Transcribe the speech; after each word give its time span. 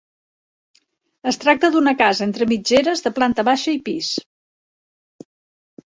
Es 1.33 1.37
tracta 1.43 1.71
d'una 1.77 1.93
casa 2.01 2.25
entre 2.29 2.49
mitgeres, 2.55 3.07
de 3.09 3.15
planta 3.21 3.49
baixa 3.53 3.79
i 3.79 3.79
pis. 3.91 4.13